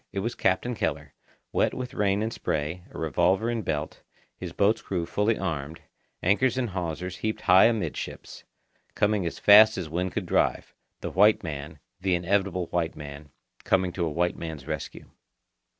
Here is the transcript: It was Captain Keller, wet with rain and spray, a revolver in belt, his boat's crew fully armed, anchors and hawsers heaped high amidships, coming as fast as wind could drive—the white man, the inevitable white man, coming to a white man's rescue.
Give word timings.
It 0.11 0.21
was 0.21 0.33
Captain 0.33 0.73
Keller, 0.73 1.13
wet 1.51 1.75
with 1.75 1.93
rain 1.93 2.23
and 2.23 2.33
spray, 2.33 2.85
a 2.89 2.97
revolver 2.97 3.51
in 3.51 3.61
belt, 3.61 4.01
his 4.35 4.51
boat's 4.51 4.81
crew 4.81 5.05
fully 5.05 5.37
armed, 5.37 5.79
anchors 6.23 6.57
and 6.57 6.71
hawsers 6.71 7.17
heaped 7.17 7.41
high 7.41 7.65
amidships, 7.65 8.43
coming 8.95 9.27
as 9.27 9.37
fast 9.37 9.77
as 9.77 9.89
wind 9.89 10.11
could 10.13 10.25
drive—the 10.25 11.11
white 11.11 11.43
man, 11.43 11.77
the 11.99 12.15
inevitable 12.15 12.65
white 12.71 12.95
man, 12.95 13.29
coming 13.63 13.91
to 13.91 14.03
a 14.07 14.09
white 14.09 14.35
man's 14.39 14.65
rescue. 14.65 15.05